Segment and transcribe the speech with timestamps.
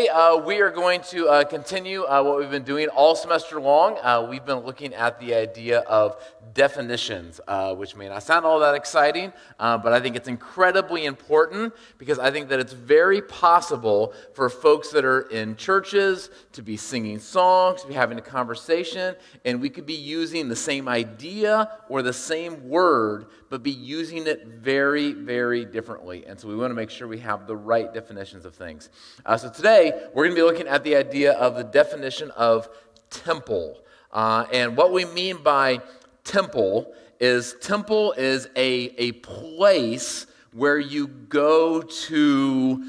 [0.00, 3.60] today uh, we are going to uh, continue uh, what we've been doing all semester
[3.60, 3.98] long.
[4.02, 6.16] Uh, we've been looking at the idea of
[6.54, 11.04] definitions, uh, which may not sound all that exciting, uh, but I think it's incredibly
[11.04, 16.62] important because I think that it's very possible for folks that are in churches to
[16.62, 19.14] be singing songs, to be having a conversation,
[19.44, 24.26] and we could be using the same idea or the same word, but be using
[24.26, 26.24] it very, very differently.
[26.26, 28.88] And so we want to make sure we have the right definitions of things.
[29.36, 32.68] So today, we're going to be looking at the idea of the definition of
[33.10, 33.78] temple.
[34.12, 35.80] Uh, and what we mean by
[36.24, 42.84] temple is temple is a, a place where you go to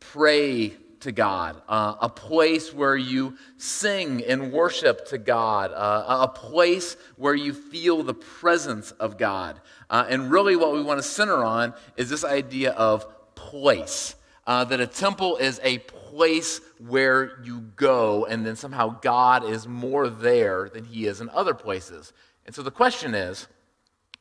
[0.00, 6.28] pray to God, uh, a place where you sing and worship to God, uh, a
[6.28, 9.60] place where you feel the presence of God.
[9.88, 14.16] Uh, and really, what we want to center on is this idea of place.
[14.46, 19.66] Uh, that a temple is a place where you go, and then somehow God is
[19.66, 22.12] more there than he is in other places.
[22.46, 23.48] And so the question is,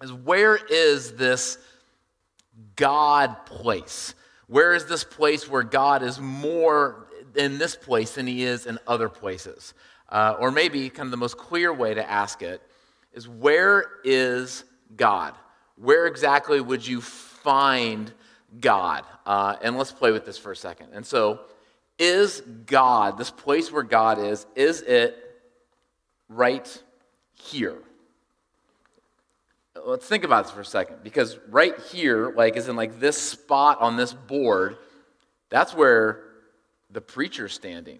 [0.02, 1.58] is where is this
[2.76, 4.16] God place?
[4.48, 8.80] Where is this place where God is more in this place than he is in
[8.88, 9.73] other places?
[10.09, 12.62] Uh, or maybe kind of the most clear way to ask it
[13.14, 14.66] is where is
[14.96, 15.34] God?
[15.78, 18.12] Where exactly would you find
[18.59, 19.03] God?
[19.26, 20.90] Uh, and let's play with this for a second.
[20.94, 21.42] And so,
[21.98, 25.18] is God, this place where God is, is it
[26.30, 26.84] right
[27.34, 27.78] here?
[29.86, 33.18] let's think about this for a second because right here like is in like this
[33.18, 34.78] spot on this board
[35.50, 36.23] that's where
[36.92, 38.00] the preacher's standing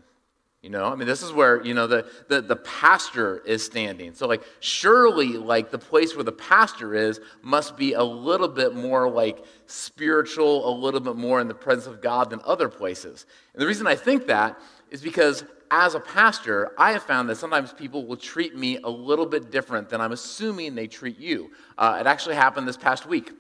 [0.66, 4.16] you know i mean this is where you know the, the, the pastor is standing
[4.16, 8.76] so like surely like the place where the pastor is must be a little bit
[8.76, 13.28] more like spiritual a little bit more in the presence of god than other places
[13.54, 17.38] and the reason i think that is because as a pastor, I have found that
[17.38, 21.52] sometimes people will treat me a little bit different than I'm assuming they treat you.
[21.76, 23.32] Uh, it actually happened this past week.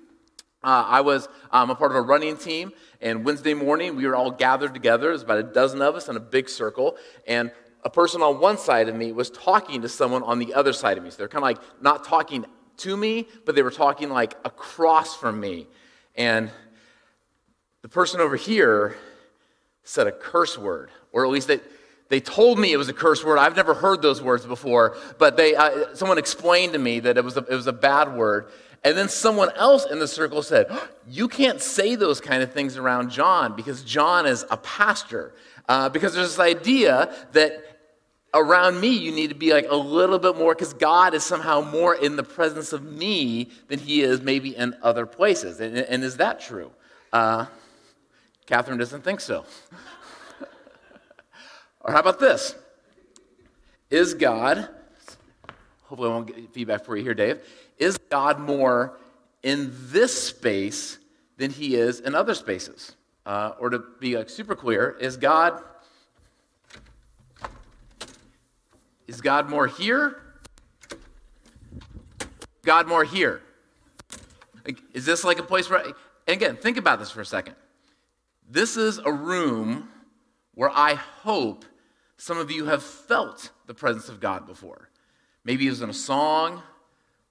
[0.65, 4.15] Uh, I was um, a part of a running team, and Wednesday morning we were
[4.15, 5.09] all gathered together.
[5.09, 7.51] There's about a dozen of us in a big circle, and
[7.83, 10.97] a person on one side of me was talking to someone on the other side
[10.97, 11.11] of me.
[11.11, 12.45] So they're kind of like not talking
[12.77, 15.67] to me, but they were talking like across from me.
[16.15, 16.49] And
[17.83, 18.97] the person over here
[19.83, 21.59] said a curse word, or at least they,
[22.09, 23.37] they told me it was a curse word.
[23.37, 27.23] I've never heard those words before, but they, uh, someone explained to me that it
[27.23, 28.47] was, a, it was a bad word.
[28.85, 30.67] And then someone else in the circle said,
[31.09, 35.33] You can't say those kind of things around John because John is a pastor.
[35.67, 37.79] Uh, because there's this idea that
[38.35, 41.61] around me you need to be like a little bit more because God is somehow
[41.61, 45.59] more in the presence of me than he is maybe in other places.
[45.59, 46.69] And, and is that true?
[47.11, 47.47] Uh,
[48.45, 49.45] Catherine doesn't think so.
[51.81, 52.55] Or how about this?
[53.91, 54.67] Is God,
[55.83, 57.43] hopefully I won't get feedback for you here, Dave,
[57.77, 58.97] is God more
[59.43, 60.97] in this space
[61.37, 62.95] than he is in other spaces?
[63.25, 65.61] Uh, or to be like super clear, is God
[69.07, 70.21] is God more here?
[72.63, 73.41] God more here?
[74.65, 75.83] Like, is this like a place where?
[75.83, 75.93] And
[76.27, 77.55] again, think about this for a second.
[78.49, 79.89] This is a room
[80.55, 81.65] where I hope
[82.17, 84.89] some of you have felt the presence of God before.
[85.43, 86.63] Maybe it was in a song,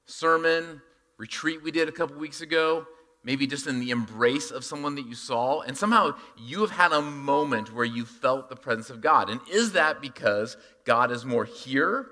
[0.06, 0.80] sermon,
[1.16, 2.86] retreat we did a couple weeks ago,
[3.22, 6.92] maybe just in the embrace of someone that you saw, and somehow you have had
[6.92, 9.30] a moment where you felt the presence of God.
[9.30, 12.06] And is that because God is more here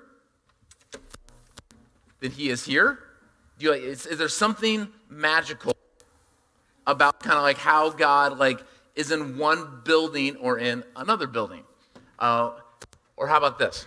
[2.20, 2.98] than He is here?
[3.58, 5.76] Do you, is, is there something magical
[6.86, 8.60] about kind of like how God like
[8.94, 11.62] is in one building or in another building?
[12.19, 12.53] Uh,
[13.16, 13.86] or how about this?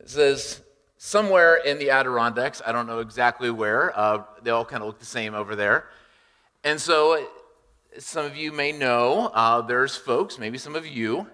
[0.00, 0.60] It says,
[1.04, 5.00] somewhere in the Adirondacks, I don't know exactly where, uh, they all kind of look
[5.00, 5.86] the same over there.
[6.62, 7.26] And so,
[7.98, 11.26] some of you may know, uh, there's folks, maybe some of you,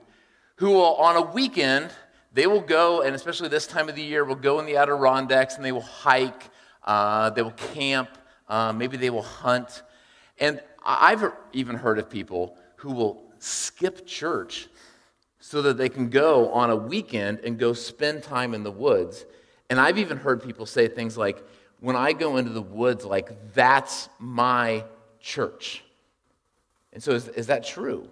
[0.56, 1.90] who will, on a weekend,
[2.32, 5.56] they will go, and especially this time of the year, will go in the Adirondacks
[5.56, 6.44] and they will hike,
[6.84, 8.08] uh, they will camp,
[8.48, 9.82] uh, maybe they will hunt.
[10.38, 14.68] And I've even heard of people who will skip church
[15.40, 19.26] so that they can go on a weekend and go spend time in the woods.
[19.70, 21.42] And I've even heard people say things like,
[21.80, 24.84] when I go into the woods, like, that's my
[25.20, 25.84] church.
[26.92, 28.10] And so, is, is that true?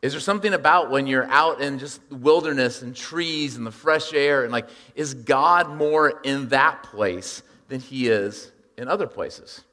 [0.00, 4.14] Is there something about when you're out in just wilderness and trees and the fresh
[4.14, 9.64] air and like, is God more in that place than he is in other places?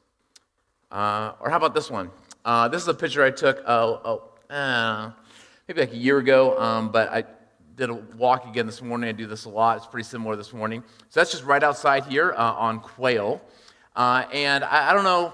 [0.92, 2.10] Uh, or how about this one?
[2.44, 4.18] Uh, this is a picture I took uh,
[4.50, 5.12] uh,
[5.68, 7.24] maybe like a year ago, um, but I
[7.76, 9.10] did a walk again this morning.
[9.10, 9.78] I do this a lot.
[9.78, 10.84] It's pretty similar this morning.
[11.10, 13.42] So that's just right outside here uh, on Quail.
[13.96, 15.34] Uh, and I, I, don't know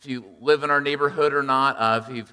[0.00, 1.76] if you live in our neighborhood or not.
[1.78, 2.32] Uh, if you've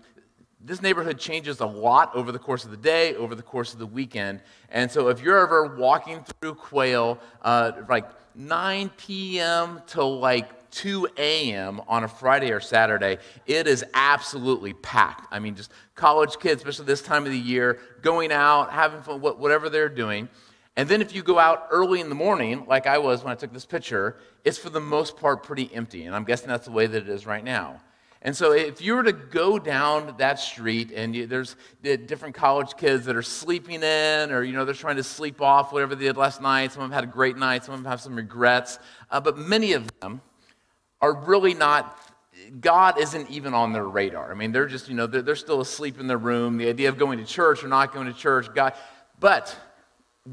[0.59, 3.79] this neighborhood changes a lot over the course of the day, over the course of
[3.79, 4.41] the weekend.
[4.69, 9.81] And so if you're ever walking through Quail, uh, like 9 p.m.
[9.87, 11.81] to like 2 a.m.
[11.87, 15.27] on a Friday or Saturday, it is absolutely packed.
[15.31, 19.19] I mean, just college kids, especially this time of the year, going out, having fun,
[19.19, 20.29] whatever they're doing.
[20.75, 23.35] And then if you go out early in the morning, like I was when I
[23.35, 26.05] took this picture, it's for the most part pretty empty.
[26.05, 27.81] And I'm guessing that's the way that it is right now.
[28.21, 32.75] And so, if you were to go down that street and you, there's different college
[32.75, 36.05] kids that are sleeping in, or you know they're trying to sleep off whatever they
[36.05, 36.71] did last night.
[36.71, 37.63] Some of them had a great night.
[37.63, 38.79] Some of them have some regrets.
[39.11, 40.21] Uh, but many of them
[41.01, 41.97] are really not.
[42.61, 44.31] God isn't even on their radar.
[44.31, 46.57] I mean, they're just you know they're, they're still asleep in their room.
[46.57, 48.73] The idea of going to church or not going to church, God.
[49.19, 49.55] But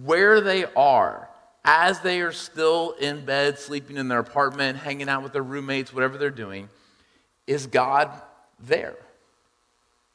[0.03, 1.29] where they are,
[1.65, 5.93] as they are still in bed, sleeping in their apartment, hanging out with their roommates,
[5.93, 6.69] whatever they're doing
[7.47, 8.11] is God
[8.61, 8.97] there?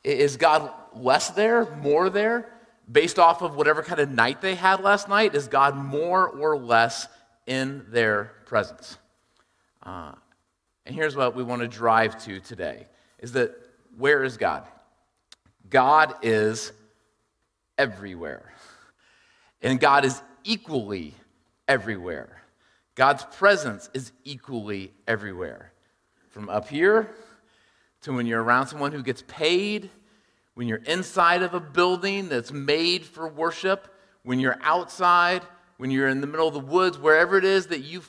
[0.03, 2.49] Is God less there, more there,
[2.91, 5.35] based off of whatever kind of night they had last night?
[5.35, 7.07] Is God more or less
[7.45, 8.97] in their presence?
[9.83, 10.13] Uh,
[10.89, 12.87] and here's what we want to drive to today
[13.19, 13.55] is that
[13.99, 14.65] where is God?
[15.69, 16.71] God is
[17.77, 18.51] everywhere.
[19.61, 21.13] And God is equally
[21.67, 22.41] everywhere.
[22.95, 25.73] God's presence is equally everywhere.
[26.31, 27.11] From up here
[28.01, 29.91] to when you're around someone who gets paid,
[30.55, 33.93] when you're inside of a building that's made for worship,
[34.23, 35.43] when you're outside,
[35.77, 38.01] when you're in the middle of the woods, wherever it is that you,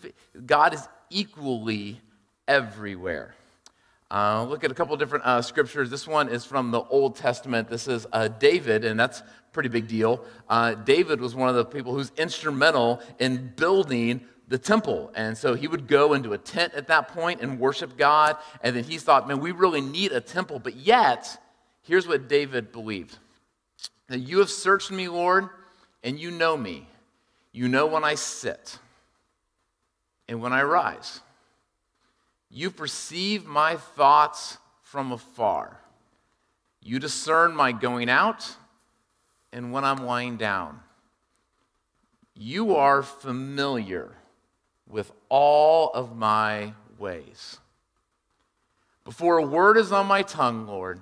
[0.46, 2.00] God is equally
[2.50, 3.32] everywhere.
[4.10, 5.88] Uh, look at a couple different uh, scriptures.
[5.88, 7.68] This one is from the Old Testament.
[7.68, 10.24] This is uh, David, and that's a pretty big deal.
[10.48, 15.12] Uh, David was one of the people who's instrumental in building the temple.
[15.14, 18.36] And so he would go into a tent at that point and worship God.
[18.64, 20.58] And then he thought, man, we really need a temple.
[20.58, 21.40] But yet,
[21.82, 23.16] here's what David believed
[24.08, 25.48] that you have searched me, Lord,
[26.02, 26.88] and you know me.
[27.52, 28.76] You know when I sit
[30.28, 31.20] and when I rise.
[32.50, 35.80] You perceive my thoughts from afar.
[36.82, 38.56] You discern my going out
[39.52, 40.80] and when I'm lying down.
[42.34, 44.10] You are familiar
[44.88, 47.58] with all of my ways.
[49.04, 51.00] Before a word is on my tongue, Lord,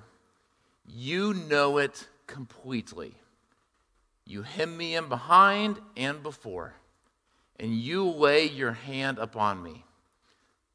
[0.85, 3.15] you know it completely.
[4.25, 6.73] You hem me in behind and before,
[7.59, 9.85] and you lay your hand upon me.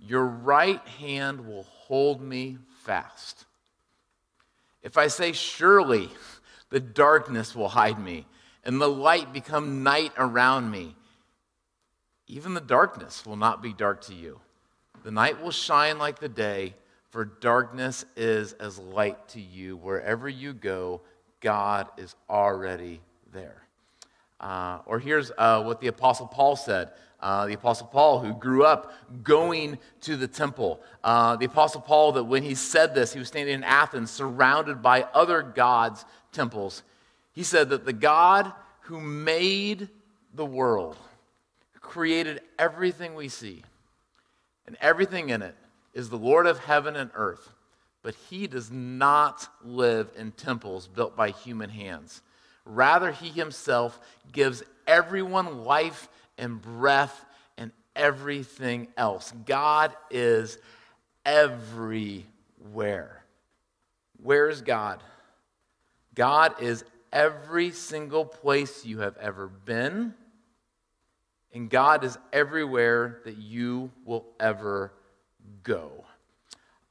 [0.00, 3.44] Your right hand will hold me fast.
[4.82, 6.08] If I say, Surely
[6.70, 8.26] the darkness will hide me,
[8.64, 10.94] and the light become night around me,
[12.26, 14.40] even the darkness will not be dark to you.
[15.02, 16.74] The night will shine like the day,
[17.10, 19.76] for darkness is as light to you.
[19.76, 21.00] Wherever you go,
[21.40, 23.00] God is already
[23.32, 23.62] there.
[24.38, 26.90] Uh, or here's uh, what the Apostle Paul said.
[27.20, 30.80] Uh, the Apostle Paul, who grew up going to the temple.
[31.04, 34.82] Uh, the Apostle Paul, that when he said this, he was standing in Athens surrounded
[34.82, 36.82] by other gods' temples.
[37.32, 39.88] He said that the God who made
[40.34, 40.96] the world,
[41.80, 43.62] created everything we see,
[44.66, 45.56] and everything in it
[45.94, 47.52] is the Lord of heaven and earth.
[48.02, 52.22] But he does not live in temples built by human hands.
[52.64, 54.00] Rather, he himself
[54.32, 56.08] gives everyone life
[56.40, 57.24] and breath
[57.56, 59.32] and everything else.
[59.46, 60.58] God is
[61.24, 63.24] everywhere.
[64.20, 65.02] Where is God?
[66.14, 70.14] God is every single place you have ever been
[71.52, 74.92] and God is everywhere that you will ever
[75.62, 76.04] go.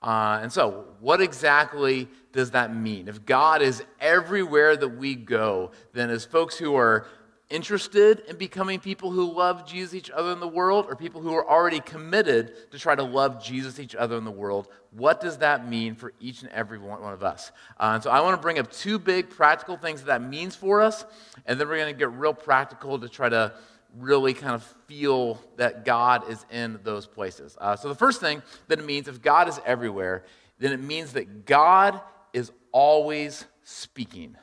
[0.02, 3.08] Uh, and so, what exactly does that mean?
[3.08, 7.06] If God is everywhere that we go, then as folks who are
[7.50, 11.34] interested in becoming people who love Jesus each other in the world or people who
[11.34, 14.68] are already committed to try to love Jesus each other in the world?
[14.92, 17.52] What does that mean for each and every one of us?
[17.80, 20.56] Uh, and so I want to bring up two big practical things that, that means
[20.56, 21.06] for us,
[21.46, 23.54] and then we're going to get real practical to try to
[23.98, 27.58] really kind of feel that God is in those places.
[27.60, 30.24] Uh, so the first thing that it means, if God is everywhere,
[30.60, 32.00] then it means that God
[32.34, 34.36] is always speaking.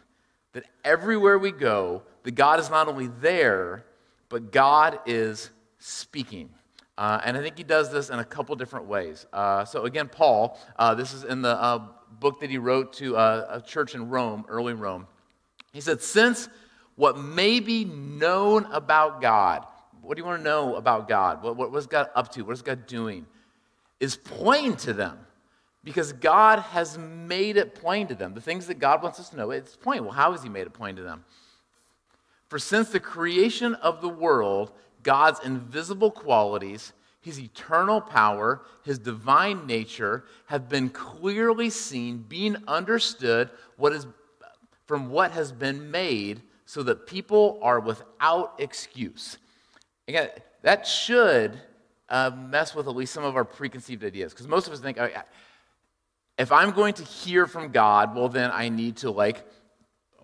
[0.53, 3.85] That everywhere we go, that God is not only there,
[4.29, 6.51] but God is speaking.
[6.99, 9.27] Uh, and I think he does this in a couple different ways.
[9.33, 11.87] Uh, so, again, Paul, uh, this is in the uh,
[12.19, 15.07] book that he wrote to uh, a church in Rome, early Rome.
[15.73, 16.49] He said, Since
[16.97, 19.65] what may be known about God,
[20.03, 21.45] what do you want to know about God?
[21.45, 22.43] What, what, what's God up to?
[22.43, 23.25] What is God doing?
[24.01, 25.17] Is plain to them
[25.85, 28.35] because God has made it plain to them.
[28.35, 30.03] The things that God wants us to know, it's plain.
[30.03, 31.25] Well, how has He made it plain to them?
[32.49, 34.73] For since the creation of the world,
[35.03, 43.51] God's invisible qualities, his eternal power, his divine nature have been clearly seen, being understood
[43.77, 44.07] what is,
[44.85, 49.39] from what has been made, so that people are without excuse.
[50.07, 50.31] Again,
[50.63, 51.61] that should
[52.09, 54.99] uh, mess with at least some of our preconceived ideas, because most of us think,
[56.39, 59.45] if I'm going to hear from God, well, then I need to like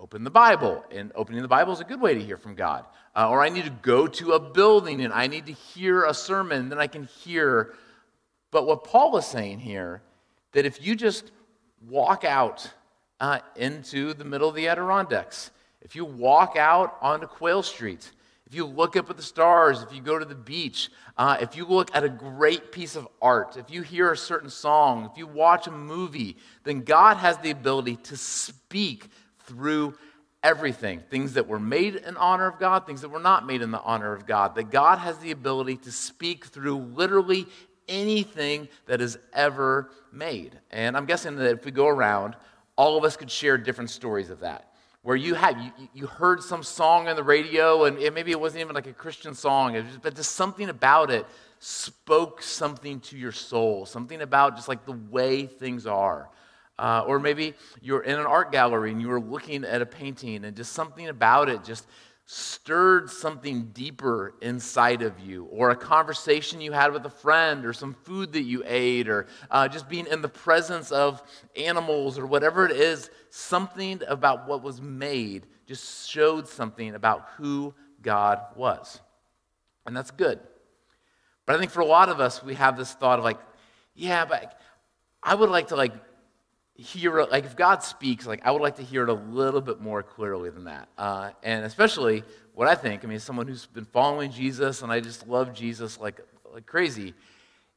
[0.02, 0.84] open the Bible.
[0.90, 2.84] And opening the Bible is a good way to hear from God.
[3.14, 6.12] Uh, or I need to go to a building and I need to hear a
[6.12, 7.74] sermon, then I can hear.
[8.50, 10.02] But what Paul is saying here,
[10.52, 11.30] that if you just
[11.88, 12.68] walk out
[13.20, 18.10] uh, into the middle of the Adirondacks, if you walk out onto Quail Street,
[18.46, 21.56] if you look up at the stars, if you go to the beach, uh, if
[21.56, 25.16] you look at a great piece of art, if you hear a certain song, if
[25.16, 29.08] you watch a movie, then God has the ability to speak
[29.52, 29.94] through
[30.42, 33.70] everything things that were made in honor of God, things that were not made in
[33.70, 34.54] the honor of God.
[34.54, 37.46] That God has the ability to speak through literally
[37.88, 40.58] anything that is ever made.
[40.70, 42.36] And I'm guessing that if we go around,
[42.76, 44.68] all of us could share different stories of that.
[45.02, 48.40] Where you had you, you heard some song on the radio, and it, maybe it
[48.40, 51.26] wasn't even like a Christian song, just, but just something about it
[51.58, 56.28] spoke something to your soul, something about just like the way things are.
[56.78, 60.44] Uh, or maybe you're in an art gallery and you were looking at a painting
[60.44, 61.86] and just something about it just
[62.24, 67.72] stirred something deeper inside of you, or a conversation you had with a friend, or
[67.72, 71.22] some food that you ate, or uh, just being in the presence of
[71.56, 77.74] animals, or whatever it is, something about what was made just showed something about who
[78.00, 79.00] God was.
[79.84, 80.38] And that's good.
[81.44, 83.38] But I think for a lot of us, we have this thought of like,
[83.94, 84.58] yeah, but
[85.22, 85.92] I would like to like
[86.74, 89.80] hear like if God speaks, like I would like to hear it a little bit
[89.80, 90.88] more clearly than that.
[90.96, 92.24] Uh, and especially
[92.54, 95.98] what I think, I mean, someone who's been following Jesus and I just love Jesus
[96.00, 96.20] like,
[96.52, 97.14] like crazy,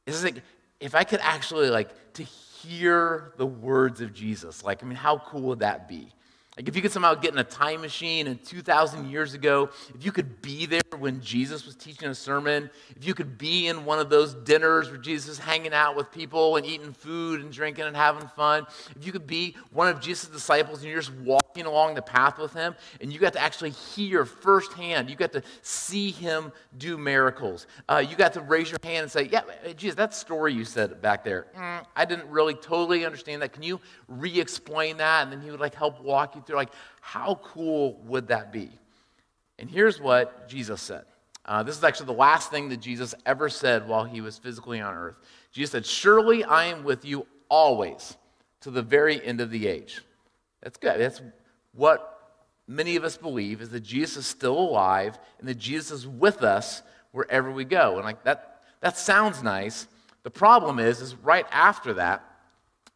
[0.06, 0.42] is like
[0.80, 5.18] if I could actually like to hear the words of Jesus, like, I mean, how
[5.18, 6.08] cool would that be?
[6.56, 10.02] Like, if you could somehow get in a time machine and 2,000 years ago, if
[10.02, 13.84] you could be there when Jesus was teaching a sermon, if you could be in
[13.84, 17.52] one of those dinners where Jesus is hanging out with people and eating food and
[17.52, 18.66] drinking and having fun,
[18.98, 22.38] if you could be one of Jesus' disciples and you're just walking along the path
[22.38, 26.96] with him and you got to actually hear firsthand, you got to see him do
[26.96, 29.42] miracles, uh, you got to raise your hand and say, Yeah,
[29.76, 33.52] Jesus, that story you said back there, mm, I didn't really totally understand that.
[33.52, 35.24] Can you re explain that?
[35.24, 38.70] And then he would like help walk you through, like, how cool would that be?
[39.58, 41.04] And here's what Jesus said.
[41.44, 44.80] Uh, this is actually the last thing that Jesus ever said while he was physically
[44.80, 45.16] on earth.
[45.52, 48.16] Jesus said, Surely I am with you always
[48.62, 50.02] to the very end of the age.
[50.62, 51.00] That's good.
[51.00, 51.22] That's
[51.72, 52.16] what
[52.66, 56.42] many of us believe is that Jesus is still alive and that Jesus is with
[56.42, 57.96] us wherever we go.
[57.96, 59.86] And like that, that sounds nice.
[60.24, 62.24] The problem is, is right after that,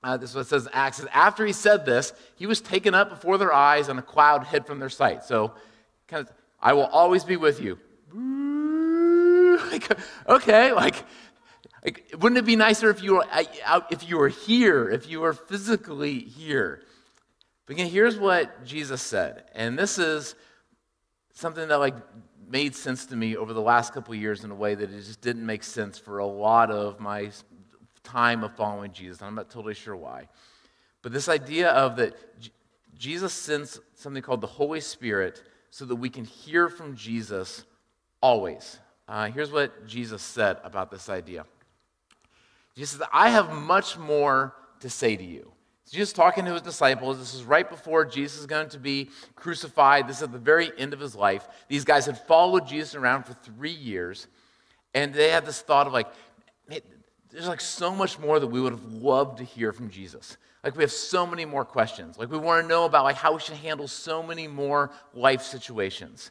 [0.02, 1.04] uh, this is what it says Acts.
[1.12, 4.66] After he said this, he was taken up before their eyes, and a cloud hid
[4.66, 5.25] from their sight.
[5.25, 5.52] So,
[6.09, 7.78] kind of, I will always be with you.
[9.71, 9.90] Like,
[10.28, 11.04] okay, like,
[11.85, 13.26] like, wouldn't it be nicer if you were
[13.90, 16.83] if you were here, if you were physically here?
[17.66, 20.35] But again, here's what Jesus said, and this is
[21.35, 21.95] something that like
[22.49, 25.21] made sense to me over the last couple years in a way that it just
[25.21, 27.30] didn't make sense for a lot of my
[28.02, 29.23] time of following Jesus.
[29.23, 30.28] I'm not totally sure why.
[31.02, 32.14] But this idea of that
[32.97, 37.64] Jesus sends something called the Holy Spirit so that we can hear from Jesus
[38.21, 38.78] always.
[39.09, 41.45] Uh, here's what Jesus said about this idea
[42.76, 45.52] Jesus says, I have much more to say to you.
[45.90, 47.19] Jesus talking to his disciples.
[47.19, 50.07] This is right before Jesus is going to be crucified.
[50.07, 51.49] This is at the very end of his life.
[51.69, 54.28] These guys had followed Jesus around for three years,
[54.95, 56.07] and they had this thought of like,
[57.30, 60.37] there's like so much more that we would have loved to hear from Jesus.
[60.64, 62.18] Like we have so many more questions.
[62.18, 65.42] Like we want to know about like how we should handle so many more life
[65.42, 66.30] situations.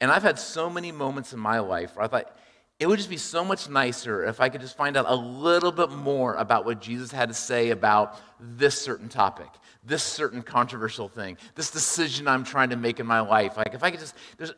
[0.00, 2.36] And I've had so many moments in my life where I thought
[2.78, 5.72] it would just be so much nicer if I could just find out a little
[5.72, 9.48] bit more about what Jesus had to say about this certain topic,
[9.84, 13.56] this certain controversial thing, this decision I'm trying to make in my life.
[13.56, 14.52] Like if I could just, there's,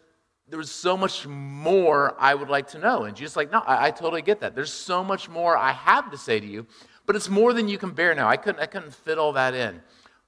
[0.51, 3.05] there was so much more I would like to know.
[3.05, 4.55] And Jesus like, no, I, I totally get that.
[4.55, 6.67] There's so much more I have to say to you,
[7.07, 8.29] but it's more than you can bear now.
[8.29, 9.81] I couldn't, I couldn't fit all that in.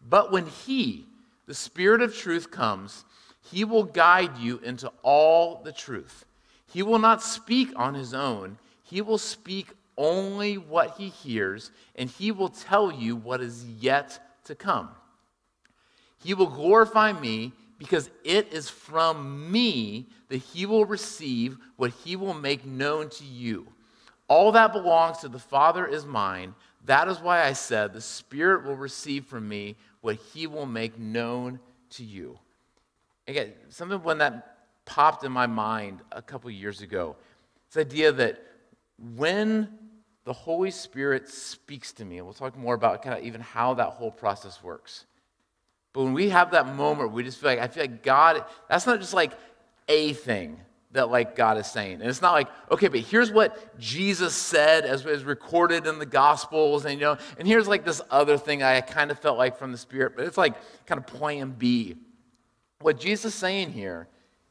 [0.08, 1.06] But when He,
[1.46, 3.04] the Spirit of truth, comes,
[3.50, 6.24] He will guide you into all the truth.
[6.72, 8.56] He will not speak on his own.
[8.82, 14.18] He will speak only what he hears, and he will tell you what is yet
[14.44, 14.88] to come.
[16.24, 17.52] He will glorify me
[17.82, 23.24] because it is from me that he will receive what he will make known to
[23.24, 23.66] you.
[24.28, 26.54] All that belongs to the Father is mine.
[26.84, 30.96] That is why I said, The Spirit will receive from me what he will make
[30.96, 31.58] known
[31.90, 32.38] to you.
[33.26, 37.16] Again, something when that popped in my mind a couple years ago.
[37.72, 38.44] This idea that
[39.16, 39.68] when
[40.22, 43.74] the Holy Spirit speaks to me, and we'll talk more about kind of even how
[43.74, 45.06] that whole process works.
[45.92, 48.86] But when we have that moment, we just feel like, I feel like God, that's
[48.86, 49.32] not just like
[49.88, 50.58] a thing
[50.92, 52.00] that like God is saying.
[52.00, 56.06] And it's not like, okay, but here's what Jesus said as is recorded in the
[56.06, 59.58] Gospels, and you know, and here's like this other thing I kind of felt like
[59.58, 60.54] from the Spirit, but it's like
[60.86, 61.96] kind of plan B.
[62.80, 64.08] What Jesus is saying here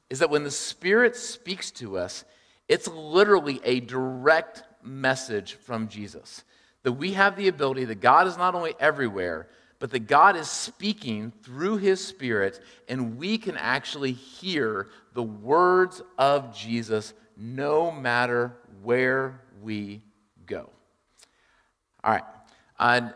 [0.09, 2.25] is that when the Spirit speaks to us,
[2.67, 6.43] it's literally a direct message from Jesus.
[6.83, 9.47] That we have the ability that God is not only everywhere,
[9.81, 16.03] but that God is speaking through His Spirit, and we can actually hear the words
[16.19, 20.03] of Jesus no matter where we
[20.45, 20.69] go.
[22.03, 22.23] All right.
[22.79, 23.09] Uh,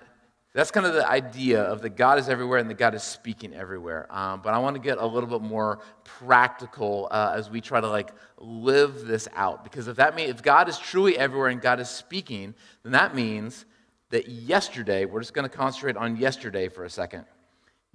[0.54, 3.54] that's kind of the idea of that God is everywhere and that God is speaking
[3.54, 4.08] everywhere.
[4.10, 7.80] Um, but I want to get a little bit more practical uh, as we try
[7.80, 9.64] to like live this out.
[9.64, 13.14] Because if that means if God is truly everywhere and God is speaking, then that
[13.14, 13.66] means
[14.16, 17.26] that yesterday, we're just going to concentrate on yesterday for a second.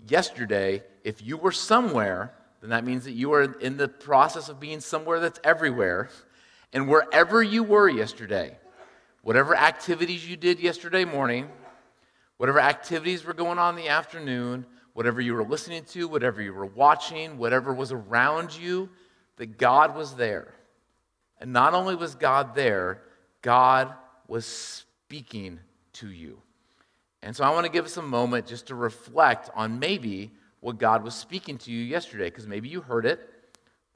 [0.08, 4.60] Yesterday, if you were somewhere, then that means that you are in the process of
[4.60, 6.08] being somewhere that's everywhere.
[6.72, 8.56] And wherever you were yesterday,
[9.22, 11.48] whatever activities you did yesterday morning,
[12.40, 16.54] Whatever activities were going on in the afternoon, whatever you were listening to, whatever you
[16.54, 18.88] were watching, whatever was around you,
[19.36, 20.54] that God was there.
[21.38, 23.02] And not only was God there,
[23.42, 23.92] God
[24.26, 25.60] was speaking
[25.94, 26.40] to you.
[27.22, 30.78] And so I want to give us a moment just to reflect on maybe what
[30.78, 33.20] God was speaking to you yesterday, because maybe you heard it,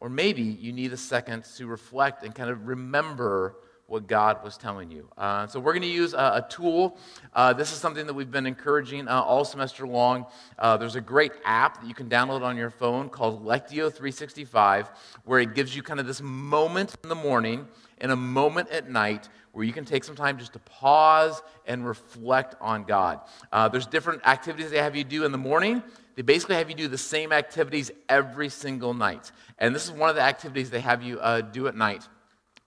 [0.01, 4.57] or maybe you need a second to reflect and kind of remember what God was
[4.57, 5.09] telling you.
[5.17, 6.97] Uh, so, we're going to use a, a tool.
[7.35, 10.25] Uh, this is something that we've been encouraging uh, all semester long.
[10.59, 14.91] Uh, there's a great app that you can download on your phone called Lectio 365,
[15.25, 18.91] where it gives you kind of this moment in the morning and a moment at
[18.91, 23.21] night where you can take some time just to pause and reflect on God.
[23.51, 25.83] Uh, there's different activities they have you do in the morning.
[26.17, 29.33] They basically have you do the same activities every single night.
[29.59, 32.07] And this is one of the activities they have you uh, do at night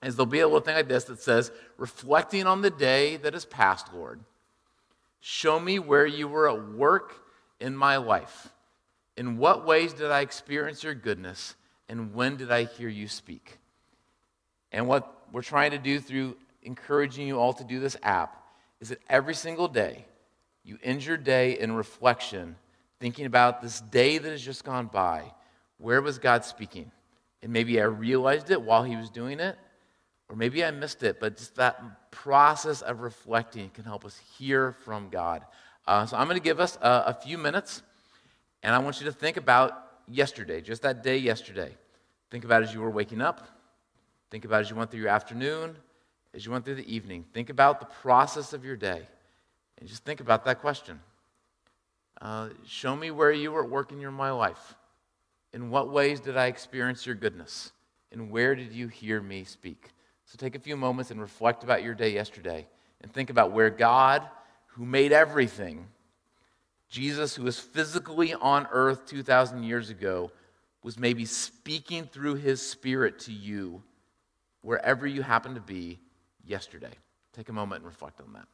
[0.04, 3.34] is there'll be a little thing like this that says, reflecting on the day that
[3.34, 4.19] is past, Lord.
[5.19, 7.15] Show me where you were at work
[7.60, 8.50] in my life.
[9.15, 11.56] In what ways did I experience your goodness?
[11.89, 13.58] And when did I hear you speak?
[14.71, 18.43] And what we're trying to do through encouraging you all to do this app
[18.80, 20.06] is that every single day
[20.63, 22.56] you end your day in reflection,
[22.99, 25.23] thinking about this day that has just gone by.
[25.80, 26.91] Where was God speaking?
[27.41, 29.58] And maybe I realized it while he was doing it,
[30.30, 34.73] or maybe I missed it, but just that process of reflecting can help us hear
[34.84, 35.45] from God.
[35.88, 37.82] Uh, so I'm going to give us a, a few minutes,
[38.62, 41.73] and I want you to think about yesterday, just that day yesterday.
[42.30, 43.47] Think about as you were waking up.
[44.32, 45.77] Think about as you went through your afternoon,
[46.38, 47.26] as you went through the evening.
[47.34, 49.02] Think about the process of your day,
[49.80, 51.00] and just think about that question.
[52.21, 54.76] Uh, show me where you were working your my life.
[55.52, 57.71] In what ways did I experience your goodness?
[58.12, 59.89] And where did you hear me speak?
[60.26, 62.67] So take a few moments and reflect about your day yesterday
[63.02, 64.21] and think about where God,
[64.67, 65.88] who made everything,
[66.88, 70.32] Jesus, who was physically on earth 2,000 years ago,
[70.84, 73.82] was maybe speaking through his spirit to you
[74.62, 76.00] wherever you happen to be
[76.48, 76.94] yesterday.
[77.34, 78.48] Take a moment and reflect on that.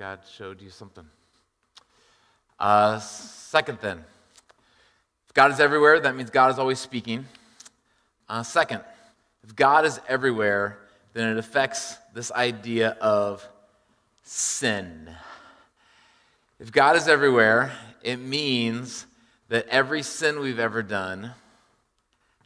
[0.00, 1.04] God showed you something.
[2.58, 4.02] Uh, second, then,
[5.28, 7.26] if God is everywhere, that means God is always speaking.
[8.26, 8.80] Uh, second,
[9.44, 10.78] if God is everywhere,
[11.12, 13.46] then it affects this idea of
[14.22, 15.10] sin.
[16.58, 17.70] If God is everywhere,
[18.02, 19.04] it means
[19.50, 21.32] that every sin we've ever done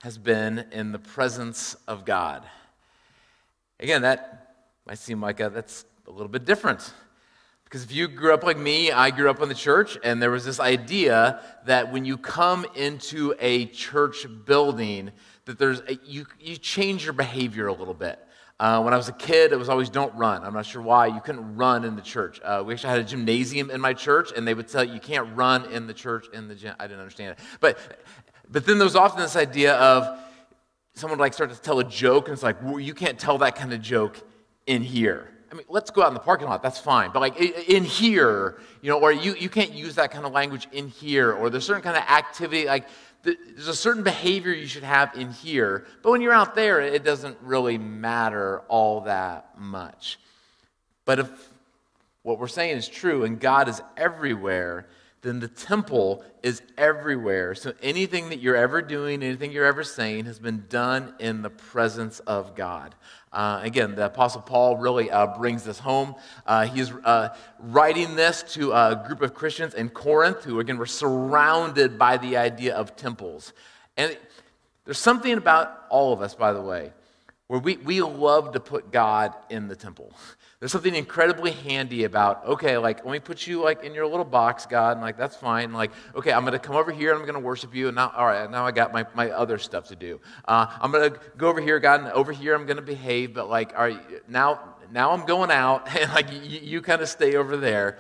[0.03, 2.43] has been in the presence of God.
[3.79, 4.57] Again, that
[4.89, 6.93] might seem like a, that's a little bit different.
[7.75, 10.31] Because if you grew up like me, I grew up in the church, and there
[10.31, 15.11] was this idea that when you come into a church building,
[15.47, 18.21] that there's a, you, you change your behavior a little bit.
[18.61, 20.45] Uh, when I was a kid, it was always don't run.
[20.45, 21.09] I'm not sure why.
[21.09, 22.41] You couldn't run in the church.
[22.45, 25.01] Uh, we actually had a gymnasium in my church, and they would tell you you
[25.01, 26.77] can't run in the church in the gym.
[26.79, 27.39] I didn't understand it.
[27.59, 27.77] But,
[28.49, 30.17] but then there was often this idea of
[30.95, 33.39] someone would like start to tell a joke, and it's like, well, you can't tell
[33.39, 34.23] that kind of joke
[34.65, 35.34] in here.
[35.55, 37.13] I mean, let's go out in the parking lot, that's fine.
[37.13, 40.67] But like in here, you know, or you, you can't use that kind of language
[40.73, 42.89] in here, or there's certain kind of activity, like
[43.23, 45.87] there's a certain behavior you should have in here.
[46.03, 50.19] But when you're out there, it doesn't really matter all that much.
[51.05, 51.31] But if
[52.25, 54.89] what we're saying is true and God is everywhere,
[55.23, 57.55] then the temple is everywhere.
[57.55, 61.51] So anything that you're ever doing, anything you're ever saying, has been done in the
[61.51, 62.97] presence of God.
[63.35, 66.15] Uh, again, the Apostle Paul really uh, brings this home.
[66.47, 70.87] Uh, he's uh, writing this to a group of Christians in Corinth who, again, were
[70.87, 73.53] surrounded by the idea of temples.
[73.97, 74.17] And
[74.85, 76.93] there's something about all of us, by the way,
[77.49, 80.13] where we, we love to put God in the temple.
[80.65, 84.25] There's something incredibly handy about, okay, like, let me put you like in your little
[84.25, 85.75] box, God, and like, that's fine.
[85.75, 87.89] Like, okay, I'm going to come over here and I'm going to worship you.
[87.89, 90.23] And now, all right, now I got my, my other stuff to do.
[90.49, 93.35] Uh, I'm going to go over here, God, and over here I'm going to behave.
[93.35, 97.11] But like, all right, now, now I'm going out and like, you, you kind of
[97.11, 97.99] stay over there.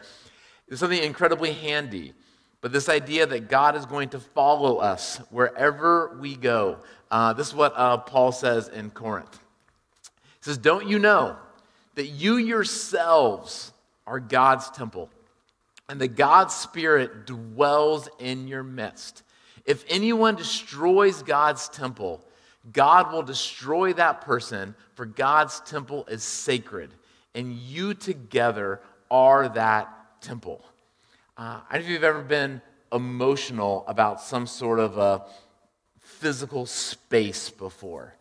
[0.66, 2.14] There's something incredibly handy.
[2.62, 6.79] But this idea that God is going to follow us wherever we go.
[7.11, 9.38] Uh, this is what uh, Paul says in Corinth.
[10.05, 11.37] He says, Don't you know?
[11.94, 13.72] That you yourselves
[14.07, 15.11] are God's temple
[15.88, 19.22] and that God's Spirit dwells in your midst.
[19.64, 22.24] If anyone destroys God's temple,
[22.72, 26.90] God will destroy that person, for God's temple is sacred,
[27.35, 28.80] and you together
[29.11, 30.64] are that temple.
[31.37, 35.24] Uh, I don't know if you've ever been emotional about some sort of a
[36.00, 38.14] physical space before.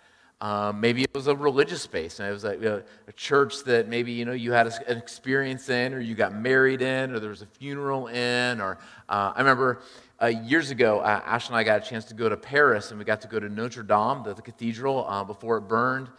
[0.43, 3.63] Um, maybe it was a religious space, and it was a, you know, a, church
[3.63, 7.21] that maybe you know you had an experience in, or you got married in, or
[7.21, 8.59] there was a funeral in.
[8.59, 8.77] Or
[9.07, 9.79] uh, I remember
[10.21, 12.99] uh, years ago, uh, Ash and I got a chance to go to Paris, and
[12.99, 16.09] we got to go to Notre Dame, the, the cathedral, uh, before it burned.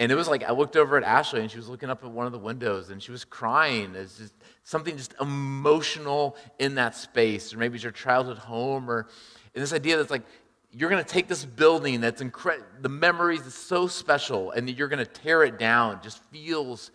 [0.00, 2.10] And it was like I looked over at Ashley, and she was looking up at
[2.10, 3.94] one of the windows, and she was crying.
[3.94, 9.06] It's just something just emotional in that space, or maybe it's your childhood home, or
[9.54, 10.24] this idea that's like
[10.72, 14.88] you're going to take this building that's incredible, the memories is so special, and you're
[14.88, 15.96] going to tear it down.
[15.96, 16.90] It Just feels.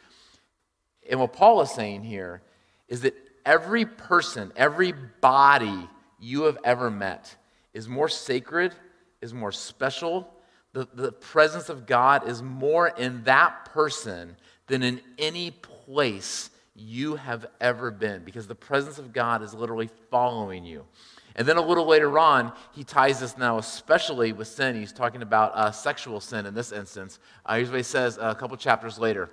[1.09, 2.41] And what Paul is saying here
[2.87, 7.35] is that every person, every body you have ever met
[7.73, 8.73] is more sacred,
[9.21, 10.31] is more special.
[10.73, 14.35] The, the presence of God is more in that person
[14.67, 19.89] than in any place you have ever been because the presence of God is literally
[20.09, 20.85] following you.
[21.35, 24.75] And then a little later on, he ties this now especially with sin.
[24.75, 27.19] He's talking about uh, sexual sin in this instance.
[27.45, 29.29] Uh, here's what he says a couple chapters later.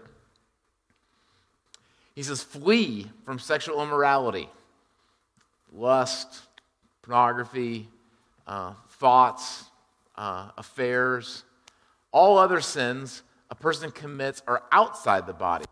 [2.15, 4.49] He says, Flee from sexual immorality,
[5.73, 6.41] lust,
[7.03, 7.89] pornography,
[8.47, 9.65] uh, thoughts,
[10.17, 11.45] uh, affairs.
[12.13, 15.65] All other sins a person commits are outside the body.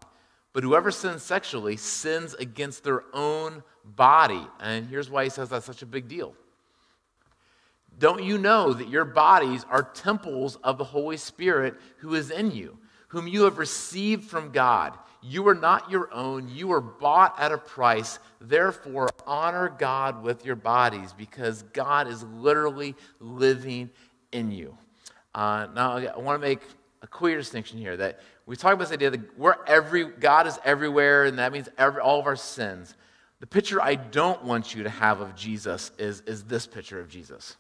[0.53, 4.47] But whoever sins sexually sins against their own body.
[4.61, 6.35] And here's why he says that's such a big deal.
[7.99, 12.53] Don't you know that your bodies are temples of the Holy Spirit who is in
[12.53, 14.97] you, whom you have received from God?
[15.21, 18.21] You are not your own, you were bought at a price.
[18.41, 23.91] Therefore, honor God with your bodies because God is literally living
[24.31, 24.79] in you.
[25.35, 26.61] Uh, now, I want to make
[27.03, 30.59] a clear distinction here that we talk about this idea that we're every, God is
[30.65, 32.95] everywhere, and that means every, all of our sins.
[33.41, 37.11] The picture I don't want you to have of Jesus is, is this picture of
[37.11, 37.59] Jesus.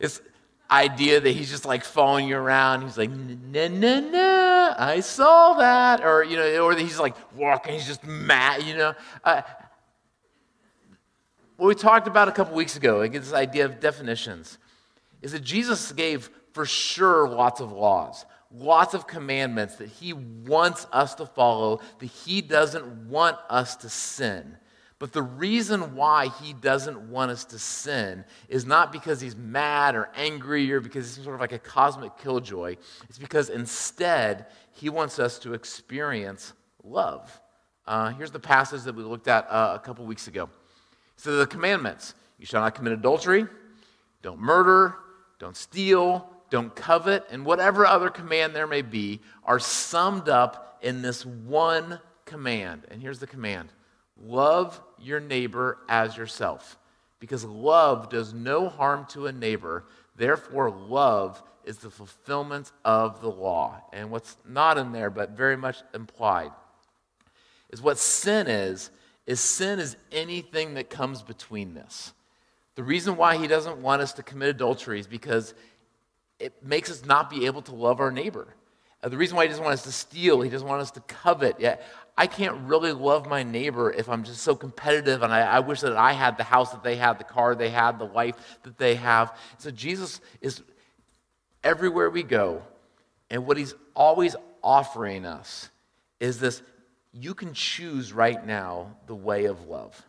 [0.00, 0.22] It's
[0.70, 2.80] idea that he's just like following you around.
[2.80, 6.02] He's like, no, no, no, I saw that.
[6.02, 8.94] Or, you know, or he's like walking, he's just mad, you know.
[9.22, 9.42] Uh,
[11.58, 14.56] what we talked about a couple weeks ago, like this idea of definitions,
[15.20, 18.24] is that Jesus gave for sure lots of laws
[18.56, 23.88] lots of commandments that he wants us to follow, that he doesn't want us to
[23.88, 24.56] sin.
[24.98, 29.96] But the reason why he doesn't want us to sin is not because he's mad
[29.96, 32.76] or angry or because he's sort of like a cosmic killjoy.
[33.08, 37.40] It's because instead he wants us to experience love.
[37.86, 40.48] Uh, here's the passage that we looked at uh, a couple weeks ago.
[41.16, 43.46] So the commandments you shall not commit adultery,
[44.22, 44.96] don't murder,
[45.38, 51.02] don't steal, don't covet, and whatever other command there may be are summed up in
[51.02, 52.82] this one command.
[52.92, 53.72] And here's the command
[54.16, 56.78] love your neighbor as yourself.
[57.18, 63.30] Because love does no harm to a neighbor, therefore, love is the fulfillment of the
[63.30, 63.82] law.
[63.92, 66.52] And what's not in there, but very much implied,
[67.70, 68.90] is what sin is,
[69.26, 72.12] is sin is anything that comes between this.
[72.76, 75.54] The reason why he doesn't want us to commit adultery is because
[76.38, 78.48] it makes us not be able to love our neighbor.
[79.02, 81.00] Uh, the reason why he doesn't want us to steal, he doesn't want us to
[81.00, 81.56] covet.
[81.58, 81.76] Yeah,
[82.16, 85.80] I can't really love my neighbor if I'm just so competitive and I, I, wish
[85.80, 88.78] that I had the house that they had, the car they had, the life that
[88.78, 89.36] they have.
[89.58, 90.62] So Jesus is
[91.62, 92.62] everywhere we go.
[93.30, 95.68] And what he's always offering us
[96.20, 96.62] is this
[97.12, 100.00] you can choose right now the way of love.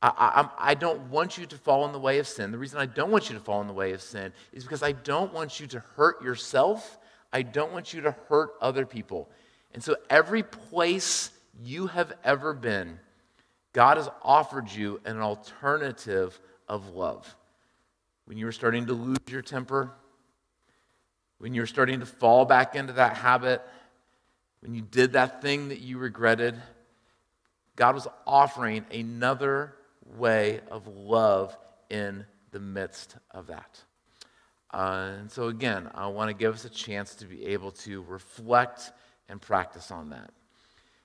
[0.00, 2.52] I, I, I, don't want you to fall in the way of sin.
[2.52, 4.82] The reason I don't want you to fall in the way of sin is because
[4.82, 6.98] I don't want you to hurt yourself.
[7.32, 9.28] I don't want you to hurt other people.
[9.74, 11.30] And so, every place
[11.60, 13.00] you have ever been,
[13.72, 17.34] God has offered you an alternative of love.
[18.26, 19.92] When you were starting to lose your temper,
[21.38, 23.62] when you were starting to fall back into that habit,
[24.60, 26.54] when you did that thing that you regretted,
[27.76, 29.74] God was offering another
[30.16, 31.56] way of love
[31.90, 33.82] in the midst of that.
[34.72, 38.02] Uh, and so, again, I want to give us a chance to be able to
[38.02, 38.92] reflect
[39.28, 40.30] and practice on that.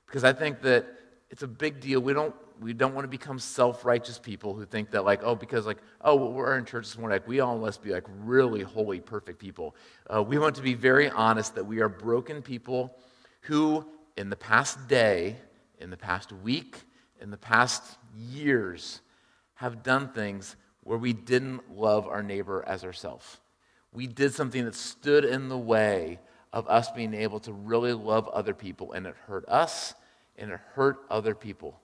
[0.06, 0.86] Because I think that
[1.30, 2.00] it's a big deal.
[2.00, 5.36] We don't, we don't want to become self righteous people who think that, like, oh,
[5.36, 8.06] because, like, oh, well, we're in church this morning, like, we all must be, like,
[8.20, 9.76] really holy, perfect people.
[10.13, 12.96] Uh, we want to be very honest that we are broken people
[13.42, 13.86] who,
[14.18, 15.38] in the past day,
[15.80, 16.84] in the past week,
[17.24, 19.02] in the past years,
[19.56, 23.40] have done things where we didn't love our neighbor as ourselves.
[23.94, 26.20] We did something that stood in the way
[26.52, 29.96] of us being able to really love other people, and it hurt us
[30.38, 31.80] and it hurt other people.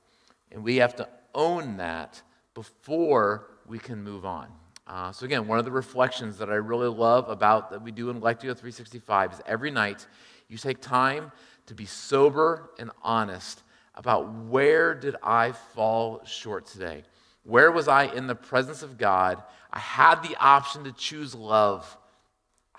[0.51, 2.21] And we have to own that
[2.53, 4.47] before we can move on.
[4.85, 8.09] Uh, so, again, one of the reflections that I really love about that we do
[8.09, 10.05] in Lectio 365 is every night
[10.47, 11.31] you take time
[11.67, 13.61] to be sober and honest
[13.99, 17.03] about where did I fall short today?
[17.43, 19.43] Where was I in the presence of God?
[19.71, 21.97] I had the option to choose love,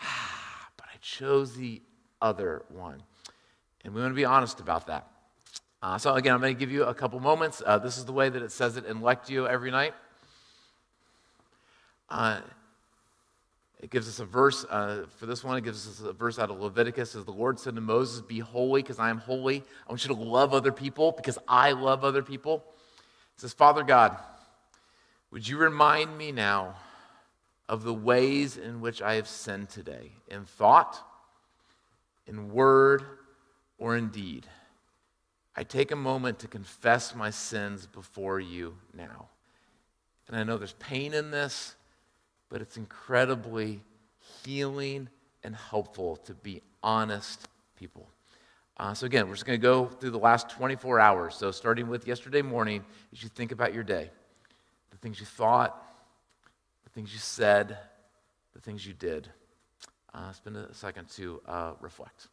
[0.01, 1.83] ah, but I chose the
[2.23, 3.03] other one.
[3.85, 5.09] And we want to be honest about that.
[5.83, 7.63] Uh, so, again, I'm going to give you a couple moments.
[7.65, 9.93] Uh, this is the way that it says it in Lectio every night.
[12.09, 12.41] Uh,
[13.81, 16.51] it gives us a verse, uh, for this one, it gives us a verse out
[16.51, 17.17] of Leviticus.
[17.17, 19.65] As the Lord said to Moses, Be holy because I am holy.
[19.87, 22.63] I want you to love other people because I love other people.
[23.37, 24.19] It says, Father God,
[25.31, 26.75] would you remind me now
[27.71, 31.01] of the ways in which I have sinned today, in thought,
[32.27, 33.03] in word,
[33.79, 34.47] or in deed?
[35.57, 39.29] I take a moment to confess my sins before you now.
[40.29, 41.77] And I know there's pain in this
[42.51, 43.81] but it's incredibly
[44.45, 45.09] healing
[45.43, 48.07] and helpful to be honest people.
[48.77, 51.35] Uh, so, again, we're just going to go through the last 24 hours.
[51.35, 54.11] So, starting with yesterday morning, as you think about your day,
[54.91, 55.83] the things you thought,
[56.85, 57.77] the things you said,
[58.55, 59.29] the things you did.
[60.13, 62.29] Uh, spend a second to uh, reflect.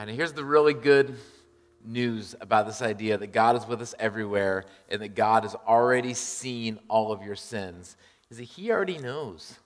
[0.00, 1.16] And here's the really good
[1.84, 6.14] news about this idea that God is with us everywhere and that God has already
[6.14, 7.96] seen all of your sins
[8.30, 9.58] is that He already knows.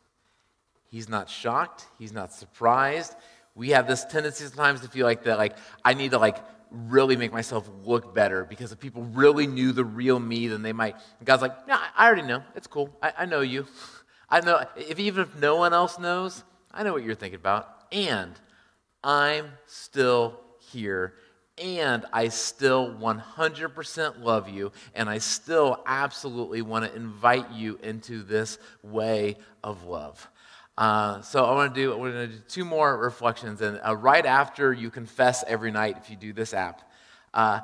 [0.90, 3.14] He's not shocked, He's not surprised.
[3.54, 6.38] We have this tendency sometimes to feel like that, like, I need to like
[6.70, 10.72] really make myself look better because if people really knew the real me, then they
[10.72, 10.96] might.
[11.22, 12.42] God's like, no, I already know.
[12.56, 12.88] It's cool.
[13.02, 13.66] I, I know you.
[14.30, 16.42] I know, if even if no one else knows,
[16.72, 17.68] I know what you're thinking about.
[17.92, 18.32] And
[19.02, 21.14] I'm still here
[21.58, 28.22] and I still 100% love you, and I still absolutely want to invite you into
[28.22, 30.28] this way of love.
[30.78, 33.94] Uh, so I want to do we're going to do two more reflections, and uh,
[33.94, 36.82] right after you confess every night, if you do this app,
[37.34, 37.60] uh,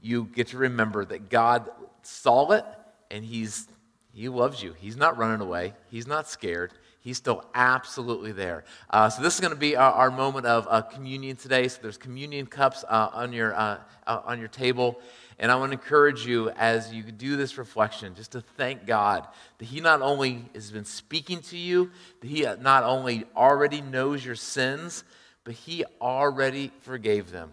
[0.00, 1.68] you get to remember that God
[2.02, 2.64] saw it,
[3.10, 3.68] and He's
[4.14, 4.72] He loves you.
[4.72, 5.74] He's not running away.
[5.90, 6.72] He's not scared.
[7.00, 8.64] He's still absolutely there.
[8.90, 11.68] Uh, so this is going to be our, our moment of uh, communion today.
[11.68, 14.98] So there's communion cups uh, on your uh, uh, on your table,
[15.38, 19.28] and I want to encourage you as you do this reflection, just to thank God
[19.58, 21.90] that He not only has been speaking to you,
[22.20, 25.04] that He not only already knows your sins,
[25.44, 27.52] but He already forgave them.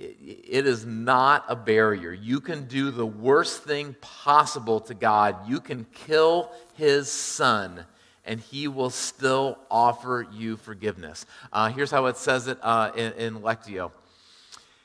[0.00, 2.12] it is not a barrier.
[2.12, 5.48] You can do the worst thing possible to God.
[5.48, 7.84] You can kill His Son
[8.30, 11.26] and he will still offer you forgiveness.
[11.52, 13.86] Uh, here's how it says it uh, in, in Lectio.
[13.86, 13.92] It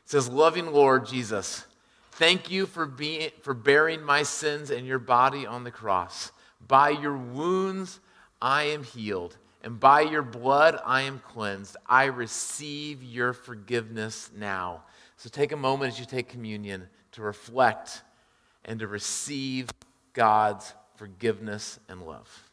[0.06, 1.64] says, Loving Lord Jesus,
[2.14, 6.32] thank you for, being, for bearing my sins in your body on the cross.
[6.68, 8.00] By your wounds,
[8.42, 11.78] I am healed, and by your blood, I am cleansed.
[11.86, 14.86] I receive your forgiveness now.
[15.18, 18.02] So take a moment as you take communion to reflect
[18.64, 19.70] and to receive
[20.14, 22.45] God's forgiveness and love.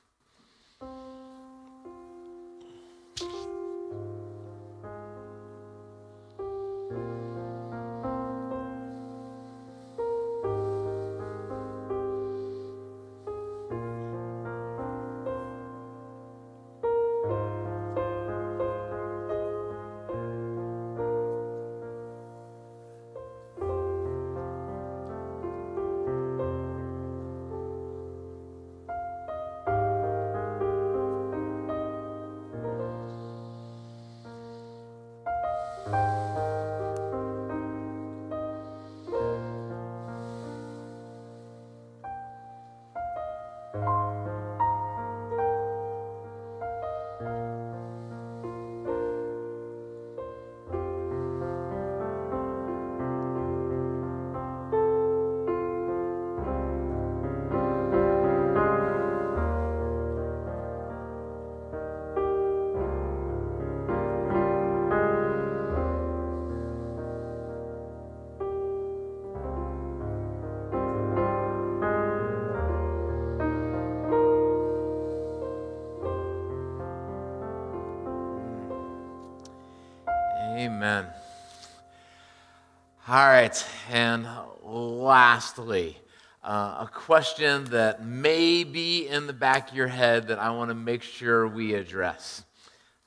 [83.13, 84.27] All right, and
[84.65, 85.99] lastly,
[86.43, 90.71] uh, a question that may be in the back of your head that I want
[90.71, 92.43] to make sure we address.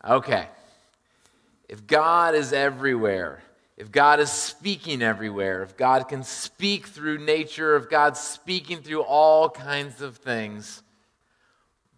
[0.07, 0.47] Okay,
[1.67, 3.41] if God is everywhere,
[3.77, 9.01] if God is speaking everywhere, if God can speak through nature, if God's speaking through
[9.01, 10.83] all kinds of things,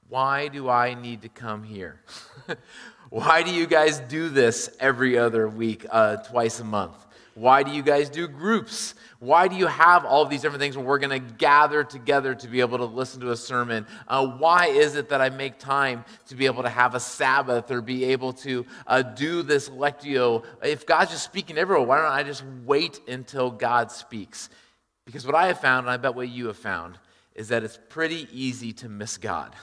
[0.08, 1.99] why do I need to come here?
[3.10, 7.07] Why do you guys do this every other week, uh, twice a month?
[7.38, 8.96] Why do you guys do groups?
[9.20, 12.48] Why do you have all these different things when we're going to gather together to
[12.48, 13.86] be able to listen to a sermon?
[14.08, 17.70] Uh, why is it that I make time to be able to have a Sabbath
[17.70, 20.44] or be able to uh, do this lectio?
[20.64, 24.50] If God's just speaking everywhere, why don't I just wait until God speaks?
[25.06, 26.98] Because what I have found, and I bet what you have found,
[27.36, 29.54] is that it's pretty easy to miss God.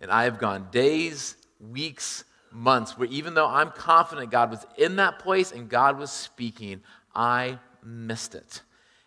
[0.00, 4.96] And I have gone days, weeks, months where even though I'm confident God was in
[4.96, 6.80] that place and God was speaking,
[7.14, 8.62] I missed it.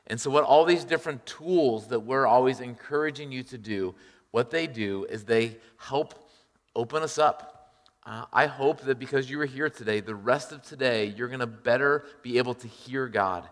[0.07, 3.95] And so, what all these different tools that we're always encouraging you to do,
[4.31, 6.15] what they do is they help
[6.75, 7.73] open us up.
[8.05, 11.39] Uh, I hope that because you were here today, the rest of today, you're going
[11.39, 13.47] to better be able to hear God.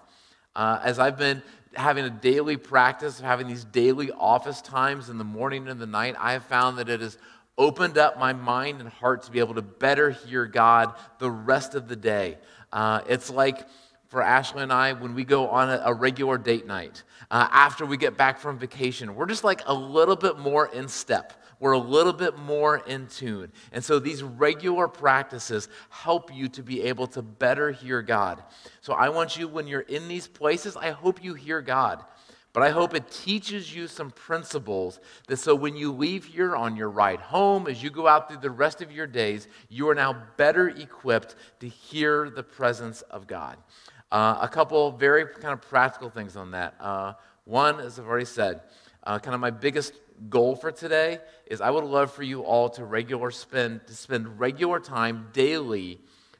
[0.55, 1.43] Uh, as I've been
[1.75, 5.85] having a daily practice of having these daily office times in the morning and the
[5.85, 7.17] night, I have found that it has
[7.59, 11.75] opened up my mind and heart to be able to better hear God the rest
[11.75, 12.37] of the day.
[12.73, 13.67] Uh, it's like
[14.09, 17.85] for Ashley and I when we go on a, a regular date night, uh, after
[17.85, 19.15] we get back from vacation.
[19.15, 21.33] We're just like a little bit more in step.
[21.59, 23.51] We're a little bit more in tune.
[23.71, 28.41] And so these regular practices help you to be able to better hear God.
[28.81, 32.03] So I want you, when you're in these places, I hope you hear God.
[32.51, 36.75] But I hope it teaches you some principles that so when you leave here on
[36.75, 39.95] your ride home, as you go out through the rest of your days, you are
[39.95, 43.57] now better equipped to hear the presence of God.
[44.11, 46.75] Uh, a couple very kind of practical things on that.
[46.79, 47.13] Uh,
[47.45, 48.61] one, as I've already said,
[49.03, 49.93] uh, kind of my biggest
[50.29, 54.39] goal for today is I would love for you all to regular spend to spend
[54.39, 55.99] regular time daily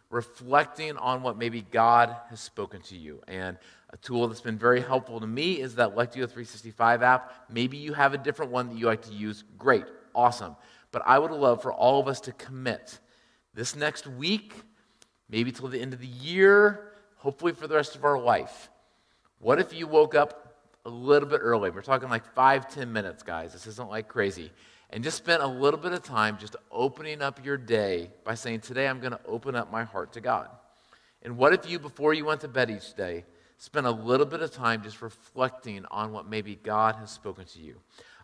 [0.10, 3.22] reflecting on what maybe God has spoken to you.
[3.28, 3.58] And
[3.92, 7.34] a tool that's been very helpful to me is that Lectio 365 app.
[7.50, 9.44] Maybe you have a different one that you like to use.
[9.58, 10.56] Great, awesome.
[10.92, 13.00] But I would love for all of us to commit
[13.54, 14.54] this next week,
[15.30, 16.89] maybe till the end of the year,
[17.20, 18.70] hopefully for the rest of our life.
[19.40, 21.70] What if you woke up a little bit early?
[21.70, 23.54] We're talking like five, ten minutes, guys.
[23.54, 24.52] This isn't like crazy.
[24.90, 28.62] And just spent a little bit of time just opening up your day by saying,
[28.62, 30.50] Today I'm going to open up my heart to God.
[31.22, 33.26] And what if you, before you went to bed each day,
[33.58, 37.60] spent a little bit of time just reflecting on what maybe God has spoken to
[37.60, 37.76] you.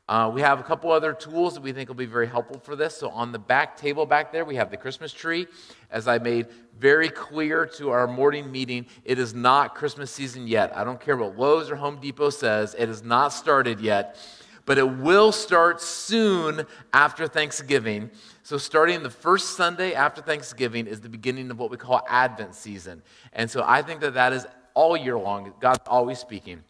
[0.08, 2.76] Uh, we have a couple other tools that we think will be very helpful for
[2.76, 2.95] this.
[2.95, 5.47] So, on the back table back there, we have the Christmas tree.
[5.89, 6.45] As I made
[6.78, 10.76] very clear to our morning meeting, it is not Christmas season yet.
[10.78, 14.20] I don't care what Lowe's or Home Depot says, it has not started yet,
[14.66, 18.12] but it will start soon after Thanksgiving.
[18.43, 22.53] So, starting the first Sunday after Thanksgiving is the beginning of what we call Advent
[22.53, 23.01] season.
[23.34, 24.45] And so, I think that that is
[24.76, 25.51] all year long.
[25.60, 26.64] God's always speaking.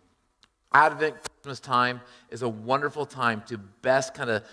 [0.72, 1.16] Advent,
[1.46, 4.44] Christmas time is a wonderful time to best kind of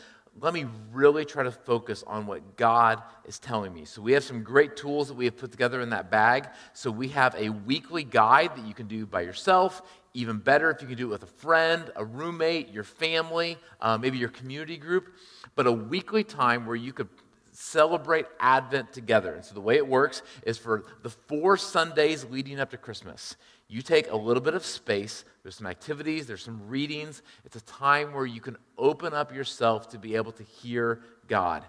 [0.41, 3.87] let me really try to focus on what God is telling me.
[3.87, 6.51] So, we have some great tools that we have put together in that bag.
[6.75, 9.81] So, we have a weekly guide that you can do by yourself.
[10.13, 13.97] Even better if you can do it with a friend, a roommate, your family, uh,
[13.97, 15.15] maybe your community group.
[15.55, 17.09] But a weekly time where you could
[17.53, 19.35] celebrate Advent together.
[19.35, 23.37] And so the way it works is for the four Sundays leading up to Christmas,
[23.73, 25.25] you take a little bit of space.
[25.43, 27.23] There's some activities, there's some readings.
[27.47, 31.65] It's a time where you can open up yourself to be able to hear God.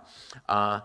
[0.50, 0.82] Uh,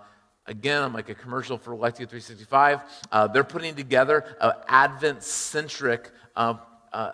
[0.47, 2.83] again, I'm like a commercial for Lectio 365.
[3.11, 6.55] Uh, they're putting together an Advent centric uh,
[6.93, 7.11] uh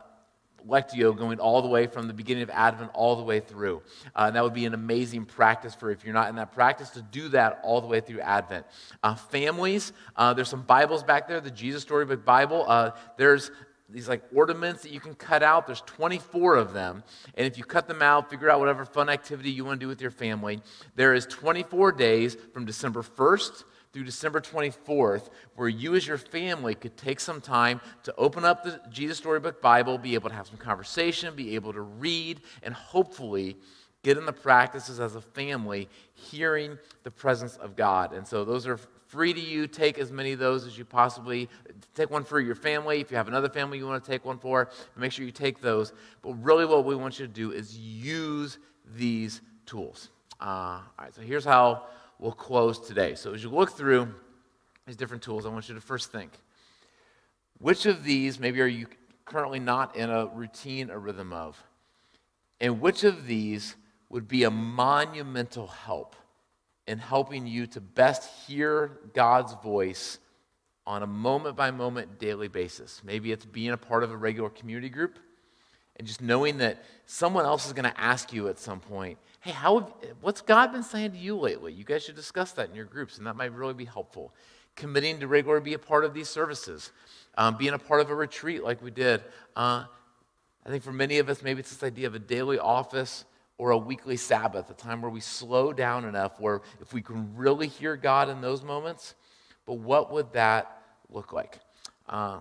[0.68, 3.82] Lectio going all the way from the beginning of Advent all the way through.
[4.14, 6.90] Uh, and that would be an amazing practice for if you're not in that practice
[6.90, 8.64] to do that all the way through Advent.
[9.02, 12.64] Uh, families, uh, there's some Bibles back there, the Jesus Storybook Bible.
[12.66, 13.50] Uh, there's
[13.94, 15.66] these like ornaments that you can cut out.
[15.66, 17.04] There's 24 of them.
[17.36, 19.88] And if you cut them out, figure out whatever fun activity you want to do
[19.88, 20.60] with your family.
[20.96, 26.74] There is 24 days from December 1st through December 24th, where you as your family
[26.74, 30.48] could take some time to open up the Jesus Storybook Bible, be able to have
[30.48, 33.56] some conversation, be able to read, and hopefully
[34.02, 38.12] get in the practices as a family, hearing the presence of God.
[38.12, 38.78] And so those are
[39.14, 39.68] free to you.
[39.68, 41.48] Take as many of those as you possibly
[41.94, 43.00] take one for your family.
[43.00, 45.60] If you have another family you want to take one for, make sure you take
[45.60, 45.92] those.
[46.20, 48.58] But really, what we want you to do is use
[48.96, 50.10] these tools.
[50.40, 51.84] Uh, all right, so here's how
[52.18, 53.14] we'll close today.
[53.14, 54.12] So as you look through
[54.84, 56.32] these different tools, I want you to first think
[57.60, 58.88] which of these maybe are you
[59.24, 61.62] currently not in a routine or rhythm of?
[62.60, 63.76] And which of these
[64.08, 66.16] would be a monumental help
[66.86, 70.18] in helping you to best hear God's voice
[70.86, 73.00] on a moment by moment daily basis?
[73.04, 75.18] Maybe it's being a part of a regular community group
[75.96, 79.52] and just knowing that someone else is going to ask you at some point, hey,
[79.52, 81.72] how have, what's God been saying to you lately?
[81.72, 84.34] You guys should discuss that in your groups, and that might really be helpful.
[84.74, 86.90] Committing to regularly be a part of these services,
[87.38, 89.22] um, being a part of a retreat like we did.
[89.54, 89.84] Uh,
[90.66, 93.24] I think for many of us, maybe it's this idea of a daily office
[93.56, 97.36] or a weekly Sabbath, a time where we slow down enough where if we can
[97.36, 99.14] really hear God in those moments,
[99.66, 101.58] but what would that look like?
[102.08, 102.40] Uh,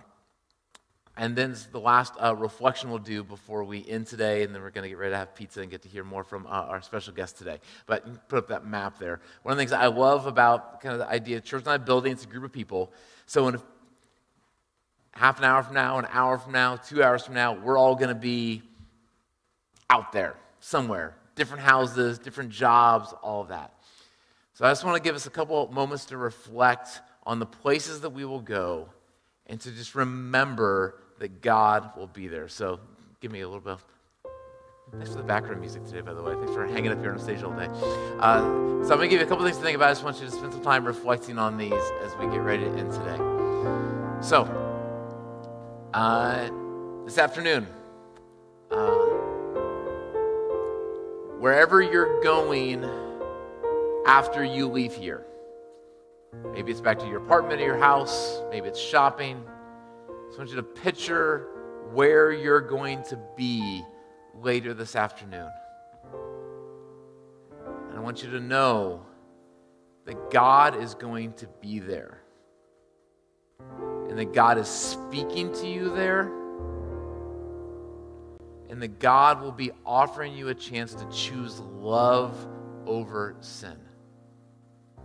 [1.16, 4.72] and then the last uh, reflection we'll do before we end today, and then we're
[4.72, 6.82] going to get ready to have pizza and get to hear more from uh, our
[6.82, 7.60] special guest today.
[7.86, 9.22] But put up that map there.
[9.44, 11.80] One of the things I love about kind of the idea of church not a
[11.80, 12.92] building, it's a group of people.
[13.28, 13.60] So in
[15.12, 17.94] half an hour from now, an hour from now, two hours from now, we're all
[17.94, 18.64] going to be
[19.92, 23.74] out there somewhere, different houses, different jobs, all of that.
[24.54, 28.00] So I just want to give us a couple moments to reflect on the places
[28.02, 28.88] that we will go
[29.48, 32.48] and to just remember that God will be there.
[32.48, 32.80] So
[33.20, 33.78] give me a little bit.
[34.94, 36.34] Thanks for the background music today, by the way.
[36.36, 37.68] Thanks for hanging up here on the stage all day.
[38.20, 39.90] Uh, so I'm going to give you a couple things to think about.
[39.90, 42.64] I just want you to spend some time reflecting on these as we get ready
[42.64, 43.18] to end today.
[44.22, 44.46] So,
[45.94, 46.50] Uh,
[47.06, 47.68] this afternoon,
[51.44, 52.90] wherever you're going
[54.08, 55.26] after you leave here,
[56.54, 59.44] maybe it's back to your apartment or your house, maybe it's shopping.
[60.08, 61.50] I want you to picture
[61.92, 63.84] where you're going to be
[64.42, 65.50] later this afternoon.
[67.90, 69.06] And I want you to know
[70.06, 72.22] that God is going to be there.
[74.08, 76.32] And that God is speaking to you there.
[78.84, 82.36] And that God will be offering you a chance to choose love
[82.86, 83.78] over sin.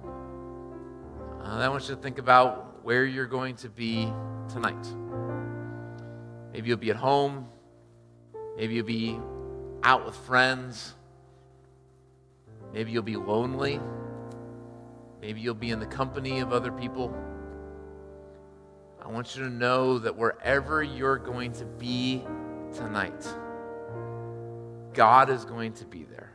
[0.02, 0.08] Uh,
[1.44, 4.12] I want you to think about where you're going to be
[4.48, 4.84] tonight.
[6.52, 7.46] Maybe you'll be at home.
[8.56, 9.16] Maybe you'll be
[9.84, 10.96] out with friends.
[12.72, 13.80] Maybe you'll be lonely.
[15.20, 17.16] Maybe you'll be in the company of other people.
[19.00, 22.24] I want you to know that wherever you're going to be
[22.74, 23.24] tonight,
[24.98, 26.32] God is going to be there.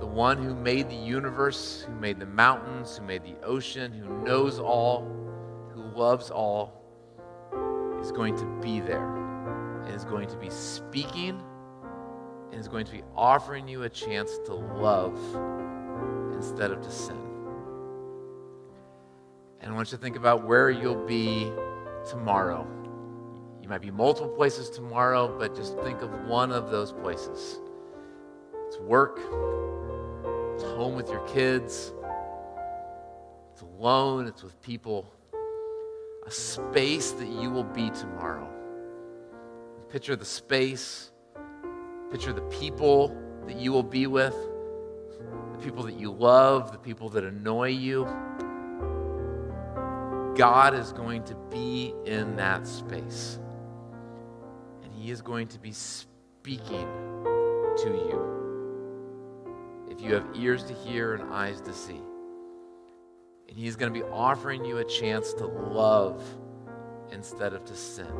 [0.00, 4.08] The one who made the universe, who made the mountains, who made the ocean, who
[4.24, 5.02] knows all,
[5.74, 6.82] who loves all,
[8.00, 9.14] is going to be there
[9.84, 11.42] and is going to be speaking
[12.50, 15.18] and is going to be offering you a chance to love
[16.32, 17.20] instead of to sin.
[19.60, 21.52] And I want you to think about where you'll be
[22.08, 22.66] tomorrow.
[23.70, 27.60] Might be multiple places tomorrow, but just think of one of those places.
[28.66, 29.20] It's work,
[30.54, 31.92] it's home with your kids,
[33.52, 35.14] it's alone, it's with people.
[36.26, 38.48] A space that you will be tomorrow.
[39.88, 41.12] Picture the space,
[42.10, 43.16] picture the people
[43.46, 44.34] that you will be with
[45.52, 48.04] the people that you love, the people that annoy you.
[50.34, 53.38] God is going to be in that space.
[55.00, 56.86] He is going to be speaking
[57.78, 58.20] to you.
[59.90, 62.02] If you have ears to hear and eyes to see.
[63.48, 66.22] And He is going to be offering you a chance to love
[67.10, 68.12] instead of to sin.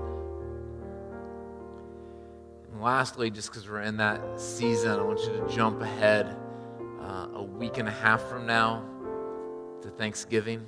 [2.72, 6.34] And lastly, just because we're in that season, I want you to jump ahead
[7.02, 8.82] uh, a week and a half from now
[9.82, 10.66] to Thanksgiving.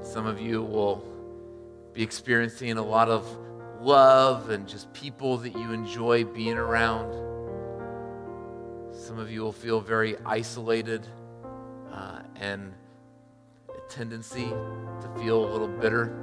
[0.00, 1.11] Some of you will
[1.92, 3.26] be experiencing a lot of
[3.80, 7.12] love and just people that you enjoy being around.
[8.94, 11.06] Some of you will feel very isolated
[11.92, 12.72] uh, and
[13.68, 16.18] a tendency to feel a little bitter.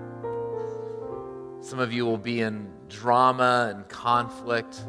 [1.62, 4.86] Some of you will be in drama and conflict.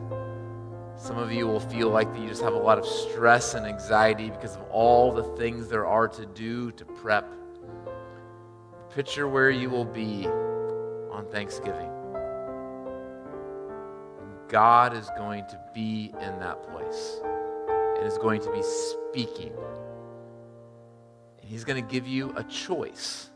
[0.96, 4.30] Some of you will feel like you just have a lot of stress and anxiety
[4.30, 7.26] because of all the things there are to do to prep.
[8.94, 10.28] Picture where you will be
[11.20, 11.90] on Thanksgiving.
[14.48, 17.20] God is going to be in that place
[17.96, 19.52] and is going to be speaking.
[21.40, 23.30] And He's going to give you a choice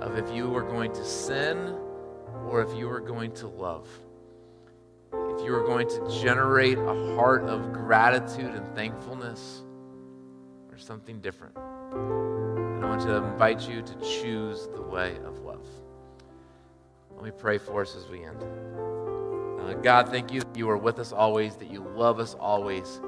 [0.00, 1.76] of if you are going to sin
[2.48, 3.88] or if you are going to love
[5.34, 9.62] if you are going to generate a heart of gratitude and thankfulness
[10.70, 11.56] or something different.
[11.56, 15.66] And I want to invite you to choose the way of love.
[17.22, 18.42] Let me pray for us as we end.
[18.42, 23.00] Uh, God, thank you that you are with us always, that you love us always,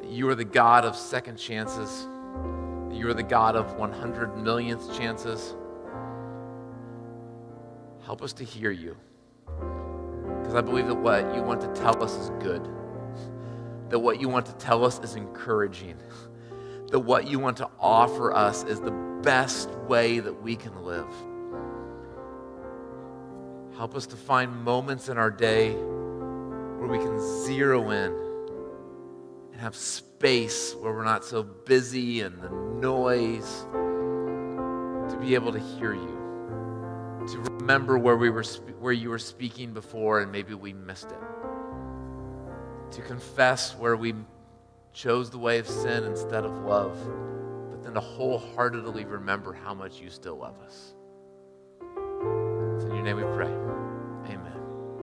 [0.00, 2.08] that you are the God of second chances,
[2.88, 5.54] that you are the God of 100 millionth chances.
[8.04, 8.96] Help us to hear you.
[9.46, 12.68] Because I believe that what you want to tell us is good,
[13.88, 15.96] that what you want to tell us is encouraging,
[16.88, 18.90] that what you want to offer us is the
[19.22, 21.06] best way that we can live.
[23.82, 28.12] Help us to find moments in our day where we can zero in
[29.50, 33.66] and have space where we're not so busy and the noise
[35.10, 38.44] to be able to hear you to remember where, we were,
[38.78, 42.92] where you were speaking before and maybe we missed it.
[42.92, 44.14] To confess where we
[44.92, 46.96] chose the way of sin instead of love,
[47.68, 50.94] but then to wholeheartedly remember how much you still love us.
[52.76, 53.61] It's in your name we pray.